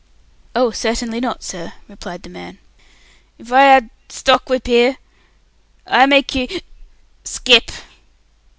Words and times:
"Oh, 0.55 0.71
certainly 0.71 1.19
not, 1.19 1.43
sir," 1.43 1.73
replied 1.87 2.23
the 2.23 2.29
man. 2.31 2.57
"If 3.37 3.51
I 3.51 3.61
had 3.65 3.91
stockwhip 4.09 4.65
here 4.65 4.97
I'd 5.85 6.09
make 6.09 6.33
you 6.33 6.47
hic 6.47 6.63
skip! 7.23 7.69